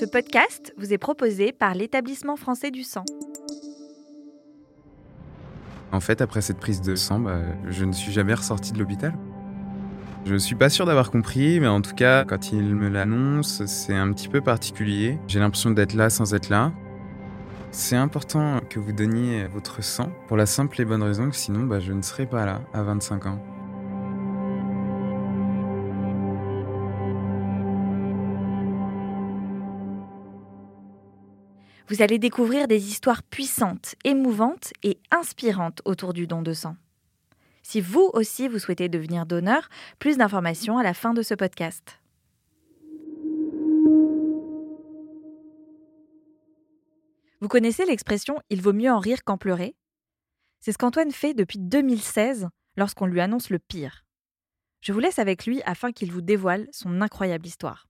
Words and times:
Ce 0.00 0.06
podcast 0.06 0.72
vous 0.78 0.94
est 0.94 0.98
proposé 0.98 1.52
par 1.52 1.74
l'établissement 1.74 2.36
français 2.36 2.70
du 2.70 2.84
sang. 2.84 3.04
En 5.92 6.00
fait, 6.00 6.22
après 6.22 6.40
cette 6.40 6.56
prise 6.56 6.80
de 6.80 6.96
sang, 6.96 7.20
bah, 7.20 7.42
je 7.68 7.84
ne 7.84 7.92
suis 7.92 8.10
jamais 8.10 8.32
ressorti 8.32 8.72
de 8.72 8.78
l'hôpital. 8.78 9.12
Je 10.24 10.36
suis 10.36 10.54
pas 10.54 10.70
sûr 10.70 10.86
d'avoir 10.86 11.10
compris, 11.10 11.60
mais 11.60 11.66
en 11.66 11.82
tout 11.82 11.94
cas, 11.94 12.24
quand 12.24 12.50
il 12.50 12.74
me 12.74 12.88
l'annonce, 12.88 13.66
c'est 13.66 13.94
un 13.94 14.10
petit 14.14 14.28
peu 14.28 14.40
particulier. 14.40 15.18
J'ai 15.28 15.38
l'impression 15.38 15.70
d'être 15.70 15.92
là 15.92 16.08
sans 16.08 16.32
être 16.32 16.48
là. 16.48 16.72
C'est 17.70 17.96
important 17.96 18.60
que 18.70 18.80
vous 18.80 18.92
donniez 18.92 19.48
votre 19.48 19.84
sang 19.84 20.10
pour 20.28 20.38
la 20.38 20.46
simple 20.46 20.80
et 20.80 20.86
bonne 20.86 21.02
raison 21.02 21.28
que 21.28 21.36
sinon, 21.36 21.64
bah, 21.64 21.78
je 21.78 21.92
ne 21.92 22.00
serais 22.00 22.24
pas 22.24 22.46
là 22.46 22.62
à 22.72 22.82
25 22.82 23.26
ans. 23.26 23.59
Vous 31.90 32.02
allez 32.02 32.20
découvrir 32.20 32.68
des 32.68 32.86
histoires 32.86 33.24
puissantes, 33.24 33.96
émouvantes 34.04 34.72
et 34.84 35.00
inspirantes 35.10 35.82
autour 35.84 36.12
du 36.12 36.28
don 36.28 36.40
de 36.40 36.52
sang. 36.52 36.76
Si 37.64 37.80
vous 37.80 38.10
aussi 38.14 38.46
vous 38.46 38.60
souhaitez 38.60 38.88
devenir 38.88 39.26
donneur, 39.26 39.68
plus 39.98 40.16
d'informations 40.16 40.78
à 40.78 40.84
la 40.84 40.94
fin 40.94 41.14
de 41.14 41.22
ce 41.22 41.34
podcast. 41.34 41.98
Vous 47.40 47.48
connaissez 47.48 47.84
l'expression 47.84 48.38
Il 48.50 48.62
vaut 48.62 48.72
mieux 48.72 48.92
en 48.92 49.00
rire 49.00 49.24
qu'en 49.24 49.36
pleurer? 49.36 49.74
C'est 50.60 50.70
ce 50.70 50.78
qu'Antoine 50.78 51.10
fait 51.10 51.34
depuis 51.34 51.58
2016 51.58 52.46
lorsqu'on 52.76 53.06
lui 53.06 53.20
annonce 53.20 53.50
le 53.50 53.58
pire. 53.58 54.04
Je 54.80 54.92
vous 54.92 55.00
laisse 55.00 55.18
avec 55.18 55.44
lui 55.44 55.60
afin 55.64 55.90
qu'il 55.90 56.12
vous 56.12 56.22
dévoile 56.22 56.68
son 56.70 57.00
incroyable 57.00 57.48
histoire. 57.48 57.89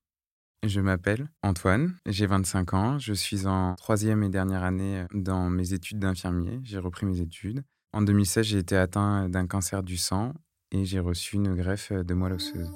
Je 0.67 0.81
m'appelle 0.83 1.31
Antoine, 1.43 1.97
j'ai 2.05 2.27
25 2.27 2.75
ans, 2.75 2.99
je 2.99 3.15
suis 3.15 3.47
en 3.47 3.75
troisième 3.77 4.23
et 4.23 4.29
dernière 4.29 4.63
année 4.63 5.07
dans 5.15 5.49
mes 5.49 5.73
études 5.73 5.99
d'infirmier, 5.99 6.61
j'ai 6.65 6.79
repris 6.79 7.07
mes 7.07 7.21
études. 7.21 7.63
En 7.95 8.03
2016, 8.03 8.45
j'ai 8.45 8.59
été 8.59 8.77
atteint 8.77 9.31
d'un 9.31 9.47
cancer 9.47 9.83
du 9.83 9.97
sang 9.97 10.35
et 10.71 10.85
j'ai 10.85 11.01
reçu 11.01 11.37
une 11.37 11.55
greffe 11.55 11.93
de 11.93 12.15
moelle 12.15 12.35
osseuse. 12.35 12.71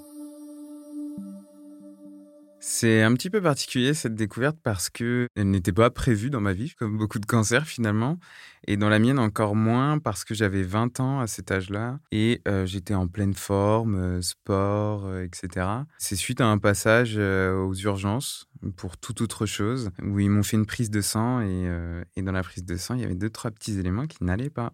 C'est 2.67 3.03
un 3.03 3.13
petit 3.13 3.29
peu 3.29 3.43
particulier 3.43 3.93
cette 3.93 4.15
découverte 4.15 4.57
parce 4.63 4.89
que 4.89 5.29
elle 5.37 5.51
n'était 5.51 5.71
pas 5.71 5.91
prévue 5.91 6.31
dans 6.31 6.41
ma 6.41 6.55
vie, 6.55 6.73
comme 6.75 6.97
beaucoup 6.97 7.19
de 7.19 7.27
cancers 7.27 7.67
finalement, 7.67 8.19
et 8.67 8.79
dans 8.79 8.89
la 8.89 8.99
mienne 8.99 9.19
encore 9.19 9.55
moins 9.55 9.99
parce 9.99 10.25
que 10.25 10.35
j'avais 10.35 10.63
20 10.63 10.99
ans 10.99 11.21
à 11.21 11.27
cet 11.27 11.53
âge-là 11.53 12.01
et 12.11 12.41
euh, 12.49 12.65
j'étais 12.65 12.95
en 12.95 13.07
pleine 13.07 13.35
forme, 13.35 13.97
euh, 13.97 14.23
sport, 14.23 15.05
euh, 15.05 15.25
etc. 15.25 15.67
C'est 15.99 16.17
suite 16.17 16.41
à 16.41 16.47
un 16.47 16.57
passage 16.57 17.19
aux 17.19 17.75
urgences 17.75 18.49
pour 18.77 18.97
toute 18.97 19.21
autre 19.21 19.45
chose 19.45 19.91
où 20.03 20.19
ils 20.19 20.31
m'ont 20.31 20.43
fait 20.43 20.57
une 20.57 20.67
prise 20.67 20.91
de 20.91 21.03
sang 21.03 21.43
et, 21.43 21.69
dans 22.17 22.33
la 22.33 22.43
prise 22.43 22.65
de 22.65 22.77
sang 22.79 22.95
il 22.95 23.03
y 23.03 23.05
avait 23.05 23.15
deux 23.15 23.31
trois 23.31 23.51
petits 23.51 23.79
éléments 23.79 24.07
qui 24.07 24.25
n'allaient 24.25 24.49
pas. 24.49 24.73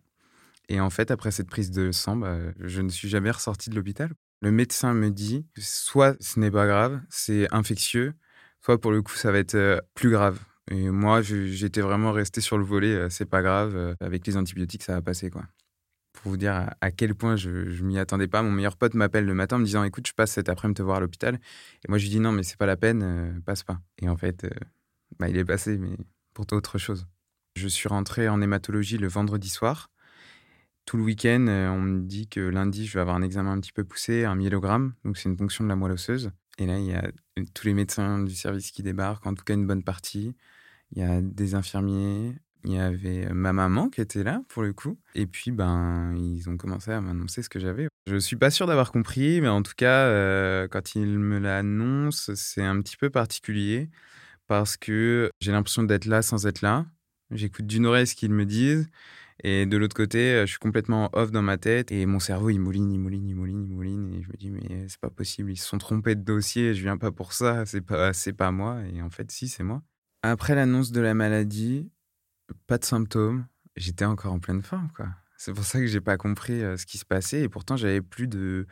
Et 0.69 0.81
en 0.81 0.91
fait 0.91 1.11
après 1.11 1.33
cette 1.33 1.51
prise 1.51 1.73
de 1.73 1.91
sang, 1.91 2.15
bah, 2.15 2.39
je 2.61 2.83
ne 2.83 2.89
suis 2.89 3.09
jamais 3.09 3.33
ressorti 3.33 3.69
de 3.69 3.75
l'hôpital. 3.75 4.13
Le 4.43 4.51
médecin 4.51 4.95
me 4.95 5.11
dit 5.11 5.47
soit 5.59 6.17
ce 6.21 6.41
n'est 6.41 6.51
pas 6.51 6.67
grave, 6.67 7.01
c'est 7.11 7.47
infectieux, 7.53 8.15
soit 8.63 8.81
pour 8.81 8.91
le 8.91 9.03
coup 9.03 9.15
ça 9.15 9.31
va 9.31 9.39
être 9.39 9.55
euh, 9.55 9.81
plus 9.95 10.11
grave. 10.11 10.39
Et 10.71 10.89
moi, 10.89 11.21
j'étais 11.21 11.81
vraiment 11.81 12.13
resté 12.13 12.41
sur 12.41 12.57
le 12.57 12.65
volet, 12.65 12.95
euh, 12.95 13.11
c'est 13.11 13.27
pas 13.27 13.43
grave, 13.43 13.77
euh, 13.77 13.95
avec 14.01 14.27
les 14.27 14.37
antibiotiques 14.37 14.83
ça 14.83 14.95
va 14.95 15.03
passer 15.03 15.29
quoi. 15.31 15.45
Pour 16.13 16.31
vous 16.33 16.37
dire 16.39 16.71
à 16.81 16.91
quel 16.91 17.15
point 17.15 17.37
je, 17.37 17.71
je 17.71 17.85
m'y 17.85 17.99
attendais 17.99 18.29
pas, 18.29 18.43
mon 18.43 18.51
meilleur 18.51 18.77
pote 18.77 18.95
m'appelle 18.95 19.27
le 19.27 19.35
matin 19.35 19.57
en 19.57 19.59
me 19.59 19.65
disant 19.65 19.85
écoute, 19.85 20.07
je 20.07 20.15
passe 20.15 20.33
cet 20.33 20.49
après-midi 20.49 20.79
te 20.79 20.83
voir 20.83 20.97
à 20.99 21.01
l'hôpital. 21.01 21.39
Et 21.85 21.89
moi 21.89 21.99
je 21.99 22.05
lui 22.05 22.11
dis 22.11 22.21
non, 22.21 22.33
mais 22.33 22.43
c'est 22.43 22.59
pas 22.59 22.67
la 22.67 22.77
peine, 22.77 23.43
passe 23.45 23.63
pas. 23.63 23.81
Et 23.99 24.09
en 24.09 24.17
fait, 24.17 24.47
bah, 25.19 25.29
il 25.29 25.37
est 25.37 25.45
passé, 25.45 25.79
mais 25.79 25.97
pour 26.35 26.47
autre 26.53 26.79
chose. 26.79 27.07
Je 27.57 27.69
suis 27.69 27.89
rentré 27.89 28.29
en 28.29 28.41
hématologie 28.41 28.99
le 28.99 29.09
vendredi 29.09 29.49
soir 29.49 29.91
tout 30.91 30.97
le 30.97 31.05
week-end, 31.05 31.47
euh, 31.47 31.69
on 31.69 31.81
me 31.81 32.01
dit 32.01 32.27
que 32.27 32.41
lundi, 32.41 32.85
je 32.85 32.95
vais 32.95 33.01
avoir 33.01 33.15
un 33.15 33.23
examen 33.23 33.53
un 33.53 33.61
petit 33.61 33.71
peu 33.71 33.85
poussé, 33.85 34.25
un 34.25 34.35
myélogramme, 34.35 34.95
donc 35.05 35.19
c'est 35.19 35.29
une 35.29 35.37
ponction 35.37 35.63
de 35.63 35.69
la 35.69 35.77
moelle 35.77 35.93
osseuse. 35.93 36.33
Et 36.59 36.67
là, 36.67 36.81
il 36.81 36.87
y 36.87 36.95
a 36.95 37.13
tous 37.55 37.69
les 37.69 37.75
médecins 37.75 38.19
du 38.19 38.35
service 38.35 38.73
qui 38.73 38.83
débarquent, 38.83 39.25
en 39.25 39.35
tout 39.35 39.45
cas 39.45 39.55
une 39.55 39.69
bonne 39.69 39.85
partie. 39.85 40.35
Il 40.91 40.99
y 40.99 41.05
a 41.05 41.21
des 41.23 41.55
infirmiers, 41.55 42.35
il 42.65 42.73
y 42.73 42.79
avait 42.81 43.29
euh, 43.29 43.35
ma 43.35 43.53
maman 43.53 43.89
qui 43.89 44.01
était 44.01 44.25
là 44.25 44.43
pour 44.49 44.65
le 44.65 44.73
coup. 44.73 44.99
Et 45.15 45.29
puis, 45.29 45.53
ben, 45.53 46.13
ils 46.17 46.51
ont 46.51 46.57
commencé 46.57 46.91
à 46.91 47.01
m'annoncer 47.01 47.45
ce 47.45 47.49
que 47.49 47.61
j'avais. 47.61 47.87
Je 48.09 48.17
suis 48.17 48.35
pas 48.35 48.51
sûr 48.51 48.67
d'avoir 48.67 48.91
compris, 48.91 49.41
mais 49.41 49.47
en 49.47 49.63
tout 49.63 49.75
cas, 49.77 50.07
euh, 50.07 50.67
quand 50.67 50.97
ils 50.97 51.07
me 51.07 51.39
l'annoncent, 51.39 52.33
c'est 52.35 52.65
un 52.65 52.81
petit 52.83 52.97
peu 52.97 53.11
particulier 53.11 53.91
parce 54.49 54.77
que 54.77 55.31
j'ai 55.41 55.53
l'impression 55.53 55.85
d'être 55.85 56.07
là 56.07 56.21
sans 56.21 56.49
être 56.49 56.63
là. 56.63 56.85
J'écoute 57.31 57.69
d'une 57.69 57.87
oreille 57.87 58.09
ce 58.09 58.17
qu'ils 58.17 58.33
me 58.33 58.45
disent 58.45 58.89
et 59.43 59.67
de 59.67 59.77
l'autre 59.77 59.97
côté, 59.97 60.35
euh, 60.35 60.47
je 60.47 60.51
suis 60.51 60.59
complètement 60.59 61.09
off 61.13 61.31
dans 61.31 61.43
ma 61.43 61.57
tête 61.57 61.93
et 61.93 62.05
mon 62.07 62.21
cerveau, 62.21 62.51
il 62.51 62.59
mouline, 62.59 62.93
il 62.93 62.99
mouline, 62.99 63.29
il 63.29 63.35
mouline, 63.35 63.65
il 63.65 63.73
mouline. 63.75 64.15
Et 64.15 64.23
je 64.23 64.29
me 64.29 64.37
dis, 64.37 64.51
mais 64.51 64.89
c'est 64.89 65.01
pas 65.01 65.11
possible, 65.11 65.51
ils 65.51 65.57
se 65.57 65.67
sont 65.67 65.79
trompés 65.79 66.15
de 66.15 66.23
dossier, 66.23 66.75
je 66.75 66.83
viens 66.83 66.99
pas 66.99 67.11
pour 67.11 67.33
ça, 67.33 67.65
c'est 67.65 67.81
pas, 67.81 68.13
pas 68.37 68.51
moi. 68.51 68.81
Et 68.93 69.01
en 69.03 69.11
fait, 69.11 69.31
si, 69.31 69.49
c'est 69.49 69.63
moi. 69.63 69.83
Après 70.23 70.55
l'annonce 70.55 70.93
de 70.93 71.01
la 71.01 71.15
maladie, 71.15 71.91
pas 72.67 72.77
de 72.79 72.85
symptômes, 72.85 73.47
j'étais 73.77 74.05
encore 74.05 74.33
en 74.33 74.41
pleine 74.41 74.63
forme, 74.63 74.91
quoi. 74.95 75.07
C'est 75.39 75.55
pour 75.55 75.65
ça 75.65 75.79
que 75.81 75.87
j'ai 75.87 76.03
pas 76.03 76.19
compris 76.19 76.63
euh, 76.63 76.77
ce 76.77 76.85
qui 76.85 76.99
se 76.99 77.07
passait. 77.07 77.41
Et 77.41 77.49
pourtant, 77.49 77.75
j'avais 77.75 78.03
plus 78.03 78.29
de, 78.29 78.67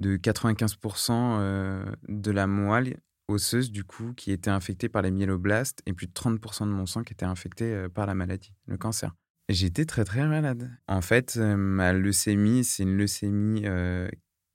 de 0.00 0.16
95% 0.16 1.12
euh, 1.12 1.84
de 2.08 2.32
la 2.32 2.48
moelle 2.48 2.96
osseuse, 3.28 3.70
du 3.70 3.84
coup, 3.84 4.14
qui 4.14 4.32
était 4.32 4.50
infectée 4.50 4.88
par 4.88 5.02
les 5.02 5.12
myéloblastes 5.12 5.80
et 5.86 5.92
plus 5.92 6.08
de 6.08 6.12
30% 6.12 6.64
de 6.64 6.72
mon 6.72 6.86
sang 6.86 7.04
qui 7.04 7.12
était 7.12 7.24
infecté 7.24 7.86
par 7.94 8.06
la 8.06 8.16
maladie, 8.16 8.52
le 8.66 8.76
cancer. 8.76 9.14
J'étais 9.48 9.86
très 9.86 10.04
très 10.04 10.26
malade. 10.26 10.70
En 10.88 11.00
fait, 11.00 11.38
euh, 11.38 11.56
ma 11.56 11.94
leucémie, 11.94 12.64
c'est 12.64 12.82
une 12.82 12.98
leucémie 12.98 13.62
euh, 13.64 14.08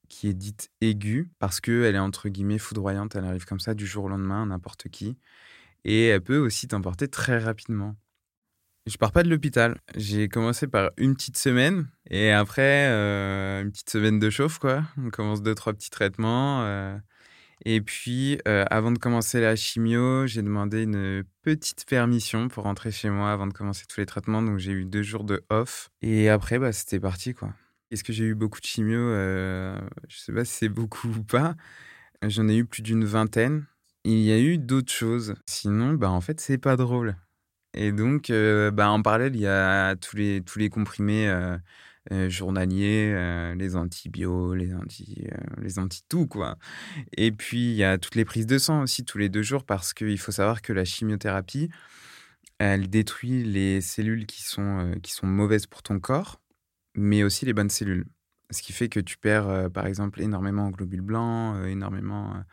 qui 0.07 0.27
est 0.27 0.35
dite 0.35 0.69
aiguë 0.81 1.31
parce 1.39 1.59
qu'elle 1.59 1.95
est 1.95 1.99
entre 1.99 2.29
guillemets 2.29 2.59
foudroyante. 2.59 3.15
Elle 3.15 3.25
arrive 3.25 3.45
comme 3.45 3.59
ça 3.59 3.73
du 3.73 3.87
jour 3.87 4.05
au 4.05 4.09
lendemain, 4.09 4.45
n'importe 4.45 4.89
qui. 4.89 5.17
Et 5.83 6.07
elle 6.07 6.21
peut 6.21 6.37
aussi 6.37 6.67
t'emporter 6.67 7.07
très 7.07 7.39
rapidement. 7.39 7.95
Je 8.85 8.97
pars 8.97 9.11
pas 9.11 9.23
de 9.23 9.29
l'hôpital. 9.29 9.79
J'ai 9.95 10.29
commencé 10.29 10.67
par 10.67 10.91
une 10.97 11.15
petite 11.15 11.37
semaine 11.37 11.87
et 12.09 12.31
après 12.31 12.87
euh, 12.89 13.63
une 13.63 13.71
petite 13.71 13.89
semaine 13.89 14.19
de 14.19 14.29
chauffe 14.29 14.59
quoi. 14.59 14.83
On 14.97 15.09
commence 15.09 15.41
deux 15.41 15.55
trois 15.55 15.73
petits 15.73 15.89
traitements. 15.89 16.63
Et 17.65 17.79
puis, 17.79 18.39
euh, 18.47 18.65
avant 18.69 18.91
de 18.91 18.97
commencer 18.99 19.39
la 19.39 19.55
chimio, 19.55 20.27
j'ai 20.27 20.41
demandé 20.41 20.83
une 20.83 21.23
petite 21.43 21.85
permission 21.85 22.49
pour 22.49 22.65
rentrer 22.65 22.91
chez 22.91 23.09
moi 23.09 23.31
avant 23.31 23.47
de 23.47 23.53
commencer 23.53 23.85
tous 23.87 24.01
les 24.01 24.05
traitements. 24.05 24.41
Donc, 24.41 24.59
j'ai 24.59 24.73
eu 24.73 24.83
deux 24.83 25.01
jours 25.01 25.23
de 25.23 25.45
off. 25.49 25.89
Et 26.01 26.27
après, 26.29 26.59
bah, 26.59 26.73
c'était 26.73 26.99
parti, 26.99 27.33
quoi. 27.33 27.53
Est-ce 27.89 28.03
que 28.03 28.11
j'ai 28.11 28.25
eu 28.25 28.35
beaucoup 28.35 28.59
de 28.59 28.65
chimio? 28.65 28.99
Euh, 28.99 29.79
Je 30.09 30.17
sais 30.17 30.33
pas 30.33 30.43
si 30.43 30.53
c'est 30.53 30.69
beaucoup 30.69 31.07
ou 31.07 31.23
pas. 31.23 31.55
J'en 32.21 32.49
ai 32.49 32.57
eu 32.57 32.65
plus 32.65 32.81
d'une 32.81 33.05
vingtaine. 33.05 33.65
Il 34.03 34.19
y 34.19 34.33
a 34.33 34.39
eu 34.39 34.57
d'autres 34.57 34.91
choses. 34.91 35.35
Sinon, 35.45 35.93
bah, 35.93 36.11
en 36.11 36.19
fait, 36.19 36.41
c'est 36.41 36.57
pas 36.57 36.75
drôle. 36.75 37.15
Et 37.73 37.93
donc, 37.93 38.29
euh, 38.29 38.71
bah, 38.71 38.89
en 38.89 39.01
parallèle, 39.01 39.35
il 39.35 39.41
y 39.41 39.47
a 39.47 39.95
tous 39.95 40.17
les, 40.17 40.41
tous 40.41 40.59
les 40.59 40.69
comprimés 40.69 41.33
euh, 42.11 42.29
journaliers, 42.29 43.13
euh, 43.15 43.55
les 43.55 43.75
antibiotiques, 43.77 44.59
les 44.59 44.73
anti, 44.75 45.27
euh, 45.31 45.61
les 45.61 45.79
anti-tout, 45.79 46.27
quoi. 46.27 46.57
Et 47.15 47.31
puis, 47.31 47.71
il 47.71 47.75
y 47.75 47.83
a 47.83 47.97
toutes 47.97 48.15
les 48.15 48.25
prises 48.25 48.45
de 48.45 48.57
sang 48.57 48.81
aussi, 48.83 49.05
tous 49.05 49.17
les 49.17 49.29
deux 49.29 49.41
jours, 49.41 49.63
parce 49.63 49.93
qu'il 49.93 50.19
faut 50.19 50.33
savoir 50.33 50.61
que 50.61 50.73
la 50.73 50.83
chimiothérapie, 50.83 51.69
elle 52.59 52.89
détruit 52.89 53.43
les 53.43 53.81
cellules 53.81 54.25
qui 54.25 54.43
sont, 54.43 54.95
qui 55.01 55.13
sont 55.13 55.27
mauvaises 55.27 55.65
pour 55.65 55.81
ton 55.83 55.99
corps, 55.99 56.41
mais 56.95 57.23
aussi 57.23 57.45
les 57.45 57.53
bonnes 57.53 57.69
cellules. 57.69 58.05
Ce 58.51 58.61
qui 58.61 58.73
fait 58.73 58.89
que 58.89 58.99
tu 58.99 59.17
perds, 59.17 59.71
par 59.71 59.87
exemple, 59.87 60.21
énormément 60.21 60.65
en 60.67 60.71
globules 60.71 61.01
blancs, 61.01 61.65
énormément. 61.67 62.43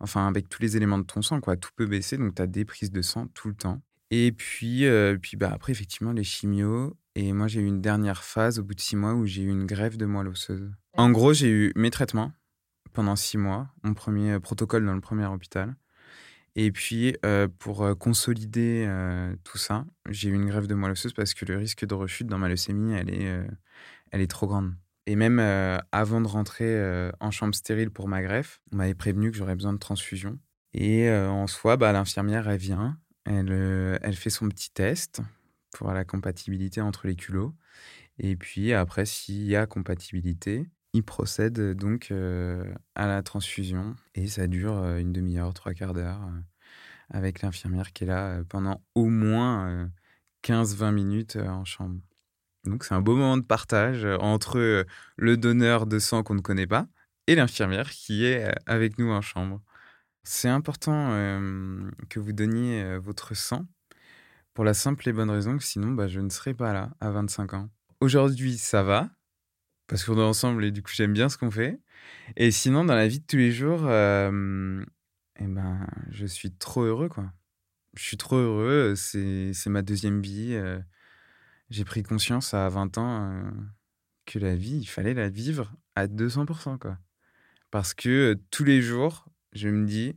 enfin, 0.00 0.28
avec 0.28 0.48
tous 0.48 0.62
les 0.62 0.76
éléments 0.76 0.98
de 0.98 1.04
ton 1.04 1.22
sang, 1.22 1.40
quoi. 1.40 1.56
Tout 1.56 1.70
peut 1.76 1.86
baisser, 1.86 2.18
donc 2.18 2.36
tu 2.36 2.42
as 2.42 2.46
des 2.46 2.64
prises 2.64 2.92
de 2.92 3.02
sang 3.02 3.26
tout 3.34 3.48
le 3.48 3.54
temps. 3.54 3.82
Et 4.14 4.30
puis, 4.30 4.84
puis 5.22 5.38
bah, 5.38 5.50
après, 5.54 5.72
effectivement, 5.72 6.12
les 6.12 6.22
chimios, 6.22 6.94
et 7.14 7.32
moi, 7.32 7.48
j'ai 7.48 7.62
eu 7.62 7.66
une 7.66 7.80
dernière 7.80 8.24
phase 8.24 8.58
au 8.58 8.62
bout 8.62 8.74
de 8.74 8.80
six 8.80 8.94
mois 8.94 9.14
où 9.14 9.24
j'ai 9.24 9.42
eu 9.42 9.48
une 9.48 9.64
grève 9.64 9.96
de 9.96 10.04
moelle 10.04 10.28
osseuse. 10.28 10.70
En 10.98 11.10
gros, 11.10 11.32
j'ai 11.32 11.48
eu 11.48 11.72
mes 11.76 11.88
traitements 11.90 12.30
pendant 12.92 13.16
six 13.16 13.38
mois, 13.38 13.68
mon 13.82 13.94
premier 13.94 14.38
protocole 14.38 14.84
dans 14.84 14.94
le 14.94 15.00
premier 15.00 15.24
hôpital. 15.24 15.76
Et 16.56 16.70
puis, 16.72 17.16
euh, 17.24 17.48
pour 17.58 17.96
consolider 17.98 18.84
euh, 18.86 19.34
tout 19.44 19.56
ça, 19.56 19.86
j'ai 20.10 20.28
eu 20.28 20.34
une 20.34 20.44
grève 20.44 20.66
de 20.66 20.74
moelle 20.74 20.92
osseuse 20.92 21.14
parce 21.14 21.32
que 21.32 21.46
le 21.46 21.56
risque 21.56 21.86
de 21.86 21.94
rechute 21.94 22.26
dans 22.26 22.36
ma 22.36 22.50
leucémie, 22.50 22.92
elle 22.92 23.08
est, 23.08 23.46
elle 24.10 24.20
est 24.20 24.30
trop 24.30 24.46
grande. 24.46 24.74
Et 25.06 25.16
même 25.16 25.40
avant 25.90 26.20
de 26.20 26.28
rentrer 26.28 27.10
en 27.18 27.30
chambre 27.30 27.54
stérile 27.54 27.90
pour 27.90 28.08
ma 28.08 28.22
greffe, 28.22 28.60
on 28.72 28.76
m'avait 28.76 28.94
prévenu 28.94 29.30
que 29.30 29.38
j'aurais 29.38 29.54
besoin 29.54 29.72
de 29.72 29.78
transfusion. 29.78 30.38
Et 30.74 31.10
en 31.10 31.46
soi, 31.46 31.78
bah, 31.78 31.92
l'infirmière, 31.92 32.46
elle 32.48 32.58
vient, 32.58 32.98
elle, 33.24 33.98
elle 34.02 34.16
fait 34.16 34.30
son 34.30 34.48
petit 34.48 34.70
test 34.70 35.20
pour 35.72 35.92
la 35.92 36.04
compatibilité 36.04 36.80
entre 36.80 37.06
les 37.06 37.16
culots. 37.16 37.54
Et 38.18 38.36
puis 38.36 38.72
après, 38.72 39.06
s'il 39.06 39.44
y 39.44 39.56
a 39.56 39.66
compatibilité, 39.66 40.66
il 40.92 41.02
procède 41.02 41.74
donc 41.74 42.12
à 42.94 43.06
la 43.06 43.22
transfusion 43.22 43.96
et 44.14 44.26
ça 44.26 44.46
dure 44.46 44.84
une 44.96 45.12
demi-heure, 45.12 45.54
trois 45.54 45.72
quarts 45.72 45.94
d'heure 45.94 46.20
avec 47.10 47.42
l'infirmière 47.42 47.92
qui 47.92 48.04
est 48.04 48.06
là 48.06 48.42
pendant 48.48 48.82
au 48.94 49.06
moins 49.06 49.90
15-20 50.44 50.92
minutes 50.92 51.36
en 51.36 51.64
chambre. 51.64 52.00
Donc 52.64 52.84
c'est 52.84 52.94
un 52.94 53.00
beau 53.00 53.16
moment 53.16 53.38
de 53.38 53.44
partage 53.44 54.04
entre 54.20 54.86
le 55.16 55.36
donneur 55.36 55.86
de 55.86 55.98
sang 55.98 56.22
qu'on 56.22 56.34
ne 56.34 56.40
connaît 56.40 56.66
pas 56.66 56.86
et 57.26 57.34
l'infirmière 57.34 57.90
qui 57.90 58.24
est 58.24 58.52
avec 58.66 58.98
nous 58.98 59.10
en 59.10 59.20
chambre. 59.20 59.62
C'est 60.24 60.48
important 60.48 61.08
que 62.08 62.20
vous 62.20 62.32
donniez 62.32 62.98
votre 62.98 63.34
sang 63.34 63.66
pour 64.54 64.64
la 64.64 64.74
simple 64.74 65.08
et 65.08 65.12
bonne 65.12 65.30
raison 65.30 65.56
que 65.56 65.64
sinon 65.64 65.92
bah, 65.92 66.08
je 66.08 66.20
ne 66.20 66.28
serais 66.28 66.54
pas 66.54 66.72
là 66.72 66.90
à 67.00 67.10
25 67.10 67.54
ans. 67.54 67.70
Aujourd'hui 68.00 68.58
ça 68.58 68.82
va, 68.82 69.10
parce 69.86 70.04
qu'on 70.04 70.18
est 70.18 70.22
ensemble 70.22 70.64
et 70.64 70.70
du 70.70 70.82
coup 70.82 70.92
j'aime 70.92 71.12
bien 71.12 71.28
ce 71.28 71.38
qu'on 71.38 71.50
fait. 71.50 71.80
Et 72.36 72.50
sinon 72.50 72.84
dans 72.84 72.94
la 72.94 73.08
vie 73.08 73.20
de 73.20 73.26
tous 73.26 73.36
les 73.36 73.52
jours, 73.52 73.82
eh 73.84 75.46
ben, 75.46 75.86
je 76.10 76.26
suis 76.26 76.52
trop 76.52 76.82
heureux 76.82 77.08
quoi. 77.08 77.32
Je 77.94 78.02
suis 78.02 78.16
trop 78.16 78.36
heureux, 78.36 78.94
c'est 78.94 79.52
ma 79.66 79.82
deuxième 79.82 80.22
vie. 80.22 80.58
J'ai 81.70 81.84
pris 81.84 82.02
conscience 82.02 82.54
à 82.54 82.68
20 82.68 82.98
ans 82.98 83.42
que 84.26 84.38
la 84.38 84.54
vie, 84.54 84.78
il 84.78 84.86
fallait 84.86 85.14
la 85.14 85.28
vivre 85.28 85.72
à 85.94 86.06
200%. 86.06 86.78
Quoi. 86.78 86.98
Parce 87.70 87.94
que 87.94 88.38
tous 88.50 88.64
les 88.64 88.82
jours, 88.82 89.26
je 89.52 89.68
me 89.68 89.86
dis, 89.86 90.16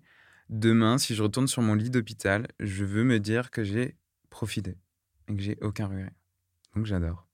demain, 0.49 0.97
si 0.97 1.15
je 1.15 1.23
retourne 1.23 1.47
sur 1.47 1.61
mon 1.61 1.75
lit 1.75 1.89
d'hôpital, 1.89 2.47
je 2.59 2.85
veux 2.85 3.03
me 3.03 3.19
dire 3.19 3.51
que 3.51 3.63
j'ai 3.63 3.95
profité 4.29 4.77
et 5.27 5.35
que 5.35 5.41
j'ai 5.41 5.57
aucun 5.61 5.87
regret. 5.87 6.13
Donc 6.75 6.85
j'adore. 6.85 7.25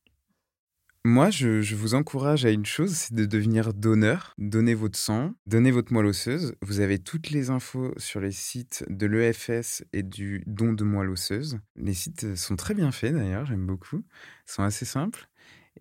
Moi, 1.04 1.32
je, 1.32 1.74
vous 1.74 1.96
encourage 1.96 2.46
à 2.46 2.52
une 2.52 2.66
chose, 2.66 2.92
c'est 2.92 3.16
de 3.16 3.26
devenir 3.26 3.74
donneur. 3.74 4.36
Donnez 4.38 4.76
votre 4.76 5.00
sang, 5.00 5.34
donnez 5.48 5.72
votre 5.72 5.92
moelle 5.92 6.06
osseuse. 6.06 6.54
Vous 6.62 6.80
avez 6.80 7.00
toutes 7.00 7.32
les 7.32 7.50
infos 7.50 7.92
sur 7.98 8.20
les 8.20 8.32
sites 8.32 8.86
de 8.88 9.08
l'EFS 9.08 9.84
et 9.94 10.04
du 10.04 10.44
don 10.46 10.74
de 10.74 10.84
moelle 10.84 11.10
osseuse. 11.10 11.58
Les 11.76 11.96
sites 11.96 12.36
sont 12.36 12.56
très 12.56 12.76
bien 12.76 12.92
faits 12.92 13.16
d'ailleurs, 13.16 13.48
j'aime 13.48 13.66
beaucoup. 13.66 14.04
Ils 14.48 14.52
sont 14.52 14.62
assez 14.62 14.86
simples. 14.86 15.28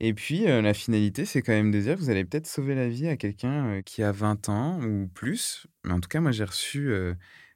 Et 0.02 0.14
puis, 0.14 0.48
euh, 0.48 0.62
la 0.62 0.72
finalité, 0.72 1.26
c'est 1.26 1.42
quand 1.42 1.52
même 1.52 1.70
de 1.70 1.78
dire, 1.78 1.96
vous 1.96 2.08
allez 2.08 2.24
peut-être 2.24 2.46
sauver 2.46 2.74
la 2.74 2.88
vie 2.88 3.06
à 3.06 3.18
quelqu'un 3.18 3.66
euh, 3.66 3.82
qui 3.82 4.02
a 4.02 4.12
20 4.12 4.48
ans 4.48 4.80
ou 4.82 5.06
plus. 5.08 5.66
Mais 5.84 5.92
en 5.92 6.00
tout 6.00 6.08
cas, 6.08 6.20
moi, 6.20 6.32
j'ai 6.32 6.44
reçu 6.44 6.90
euh, 6.90 7.12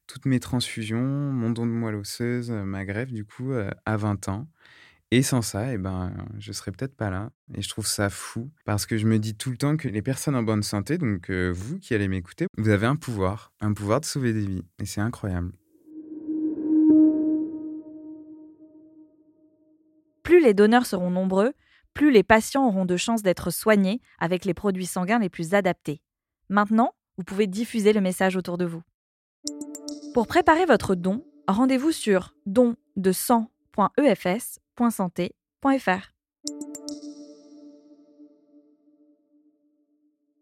toutes 0.07 0.27
mes 0.27 0.41
transfusions, 0.41 1.01
mon 1.01 1.49
don 1.49 1.65
de 1.65 1.71
moelle 1.71 1.95
osseuse, 1.95 2.51
ma 2.51 2.85
greffe, 2.85 3.13
du 3.13 3.25
coup, 3.25 3.53
à 3.87 3.97
20 3.97 4.29
ans. 4.29 4.47
Et 5.11 5.23
sans 5.23 5.41
ça, 5.41 5.73
eh 5.73 5.79
ben, 5.79 6.13
je 6.39 6.53
serais 6.53 6.71
peut-être 6.71 6.97
pas 6.97 7.09
là. 7.09 7.31
Et 7.55 7.63
je 7.63 7.69
trouve 7.71 7.87
ça 7.87 8.11
fou 8.11 8.51
parce 8.67 8.85
que 8.85 8.99
je 8.99 9.07
me 9.07 9.19
dis 9.19 9.35
tout 9.35 9.51
le 9.51 9.57
temps 9.57 9.77
que 9.79 9.89
les 9.89 10.03
personnes 10.03 10.37
en 10.37 10.43
bonne 10.43 10.63
santé, 10.63 10.99
donc 10.99 11.31
vous 11.31 11.79
qui 11.79 11.95
allez 11.95 12.09
m'écouter, 12.09 12.47
vous 12.59 12.69
avez 12.69 12.87
un 12.87 12.97
pouvoir, 12.97 13.53
un 13.61 13.73
pouvoir 13.73 14.01
de 14.01 14.07
sauver 14.07 14.33
des 14.33 14.45
vies. 14.45 14.65
Et 14.81 14.87
c'est 14.87 15.01
incroyable. 15.01 15.53
Plus 20.23 20.43
les 20.43 20.55
donneurs 20.55 20.87
seront 20.87 21.11
nombreux, 21.11 21.53
plus 21.95 22.11
les 22.11 22.23
patients 22.23 22.67
auront 22.67 22.85
de 22.85 22.97
chances 22.97 23.23
d'être 23.23 23.51
soignés 23.51 24.01
avec 24.19 24.45
les 24.45 24.55
produits 24.55 24.87
sanguins 24.87 25.19
les 25.19 25.29
plus 25.29 25.55
adaptés. 25.55 26.03
Maintenant, 26.49 26.93
vous 27.17 27.25
pouvez 27.25 27.47
diffuser 27.47 27.93
le 27.93 28.01
message 28.01 28.37
autour 28.37 28.59
de 28.59 28.65
vous. 28.65 28.83
Pour 30.13 30.27
préparer 30.27 30.67
votre 30.67 30.95
don, 30.95 31.25
rendez-vous 31.49 31.93
sur 31.93 32.35
don 32.47 32.77
de. 32.97 33.13